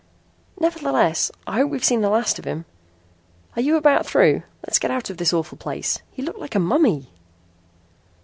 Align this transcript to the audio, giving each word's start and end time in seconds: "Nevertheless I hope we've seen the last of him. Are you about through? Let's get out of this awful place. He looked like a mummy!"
"Nevertheless 0.59 1.31
I 1.45 1.57
hope 1.57 1.69
we've 1.69 1.85
seen 1.85 2.01
the 2.01 2.09
last 2.09 2.39
of 2.39 2.45
him. 2.45 2.65
Are 3.55 3.61
you 3.61 3.75
about 3.75 4.03
through? 4.03 4.41
Let's 4.65 4.79
get 4.79 4.89
out 4.89 5.11
of 5.11 5.17
this 5.17 5.31
awful 5.31 5.59
place. 5.59 5.99
He 6.11 6.23
looked 6.23 6.39
like 6.39 6.55
a 6.55 6.59
mummy!" 6.59 7.11